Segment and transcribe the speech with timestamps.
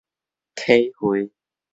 [0.57, 1.29] 體會